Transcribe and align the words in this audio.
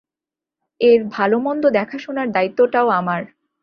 এর 0.81 0.99
ভালো 1.09 1.37
মন্দ 1.39 1.63
দেখাশোনার 1.69 2.27
দায়িত্বটাও 2.31 2.87
আমার। 2.91 3.21